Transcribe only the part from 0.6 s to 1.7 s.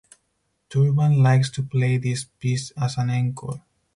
Turban likes to